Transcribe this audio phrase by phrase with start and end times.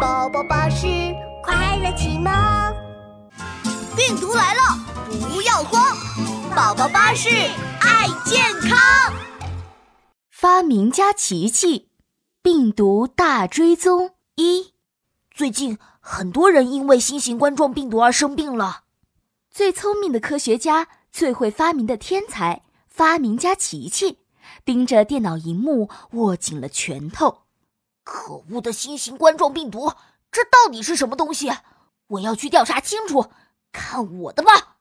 [0.00, 0.86] 宝宝巴士
[1.42, 2.32] 快乐启蒙。
[3.96, 4.60] 病毒来了，
[5.28, 5.92] 不要慌！
[6.54, 7.28] 宝宝巴士
[7.80, 8.78] 爱健康。
[10.30, 11.88] 发明家琪琪，
[12.40, 14.72] 病毒大追踪一。
[15.34, 18.84] 最近很多人因为新型冠状病毒而生病了。
[19.50, 24.18] 最聪明的科学家，最会发明的天才，发明家琪琪，
[24.64, 27.47] 盯着电脑荧幕，握紧了拳头。
[28.08, 29.92] 可恶的新型冠状病毒，
[30.32, 31.52] 这到底是什么东西？
[32.06, 33.30] 我要去调查清楚。
[33.70, 34.78] 看我的吧！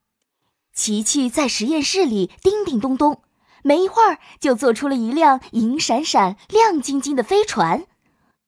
[0.74, 3.22] 琪琪在实验室里叮叮咚咚，
[3.64, 7.82] 没一会儿就做出了一辆银闪闪、亮晶晶的飞船。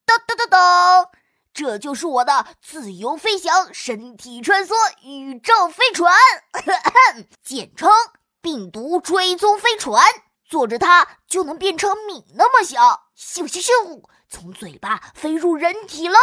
[0.06, 1.08] 噔噔噔噔，
[1.52, 4.72] 这就是我的自由飞翔、身体穿梭
[5.02, 6.16] 宇宙飞船，
[7.44, 7.90] 简称
[8.40, 10.02] 病毒追踪飞船。
[10.48, 16.16] 坐着它就能变成米那么小，咻咻咻，从嘴巴飞入人体喽！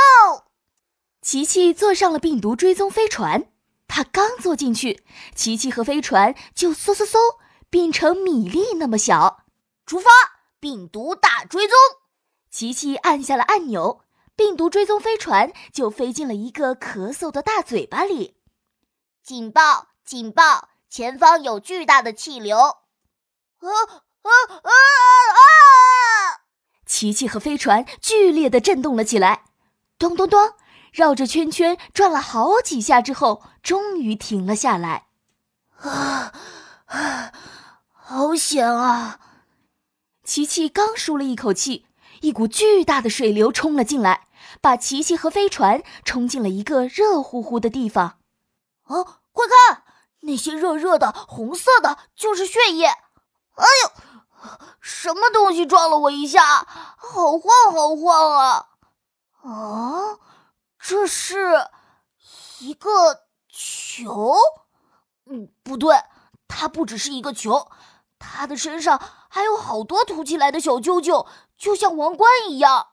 [1.22, 3.52] 琪琪坐上了病毒追踪飞船，
[3.88, 7.38] 他刚坐进去，琪琪和飞船就嗖嗖嗖
[7.70, 9.44] 变成米粒那么小。
[9.86, 10.10] 出发，
[10.60, 11.78] 病毒大追踪！
[12.50, 14.04] 琪琪按下了按钮，
[14.36, 18.38] 病毒追踪飞船就飞进了一个咳嗽的大嘴巴里。
[19.22, 19.90] 警报！
[20.04, 20.70] 警报！
[20.90, 22.58] 前方有巨大的气流！
[22.58, 22.74] 啊！
[23.60, 24.32] 啊
[24.64, 25.97] 啊啊！
[26.88, 29.44] 琪琪和飞船剧烈的震动了起来，
[30.00, 30.54] 咚咚咚，
[30.92, 35.08] 绕着圈圈转了好几下之后，终于停了下来。
[35.80, 36.34] 啊
[36.86, 37.32] 啊！
[37.92, 39.20] 好险啊！
[40.24, 41.86] 琪琪刚舒了一口气，
[42.22, 44.28] 一股巨大的水流冲了进来，
[44.62, 48.18] 把琪琪和飞船冲进了一个热乎乎的地方。
[48.86, 49.84] 哦，快看，
[50.22, 52.88] 那些热热的红色的，就是血液！
[52.88, 53.92] 哎呦！
[55.00, 56.66] 什么东西撞了我一下？
[56.98, 58.70] 好晃，好晃啊！
[59.44, 60.18] 啊，
[60.80, 61.70] 这是
[62.62, 64.36] 一个球？
[65.28, 65.96] 嗯，不对，
[66.48, 67.70] 它不只是一个球，
[68.18, 69.00] 它的身上
[69.30, 71.28] 还有好多凸起来的小揪揪，
[71.60, 72.88] 就像王冠一样。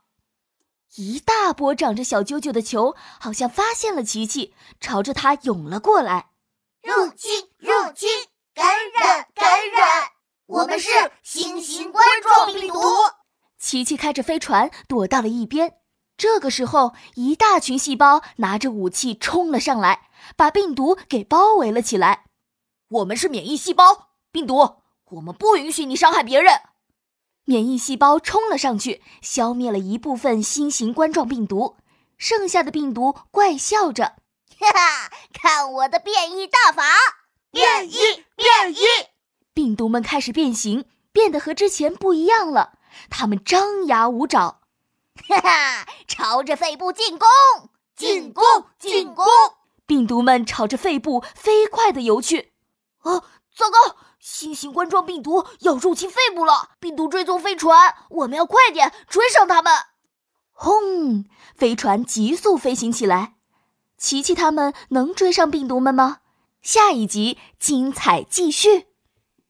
[0.96, 6.28] 一大波长着小揪揪的球，好像发现了琪琪，朝着它涌了过来。
[6.82, 7.48] 入侵！
[7.56, 8.10] 入侵！
[8.54, 9.26] 感染！
[9.34, 10.13] 感染！
[10.46, 10.90] 我们是
[11.22, 12.80] 新型冠状病毒。
[13.58, 15.74] 琪琪开着飞船躲到了一边。
[16.16, 22.26] 这个时候，一大群细胞拿着武器冲了上来，把病毒给包围了起来。
[22.88, 26.60] 我们是免疫细胞，病毒，我们不允许你伤害别人。
[27.46, 31.76] 免疫细胞冲了上去，消灭了一部分新型冠状病毒，
[32.16, 34.14] 剩下的病毒怪笑着
[34.60, 36.84] ：“哈哈，看我的变异大法！
[37.50, 38.23] 变异，变异！”
[39.84, 42.78] 毒们开始变形，变得和之前不一样了。
[43.10, 44.62] 它们张牙舞爪，
[45.28, 47.28] 哈哈，朝着肺部进攻，
[47.94, 48.42] 进攻，
[48.78, 49.26] 进攻！
[49.84, 52.54] 病毒们朝着肺部飞快地游去。
[53.02, 53.24] 哦，
[53.54, 53.96] 糟糕！
[54.18, 56.70] 新型冠状病毒要入侵肺部了！
[56.80, 59.70] 病毒追踪飞船，我们要快点追上他们！
[60.50, 61.26] 轰！
[61.54, 63.34] 飞船急速飞行起来。
[63.98, 66.20] 琪琪他们能追上病毒们吗？
[66.62, 68.93] 下一集精彩继续。